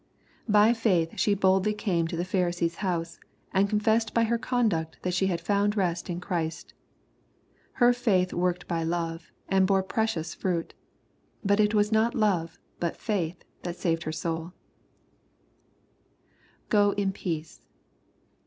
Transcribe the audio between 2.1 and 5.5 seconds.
the Pharisee's house, and confessed by her conduct that she had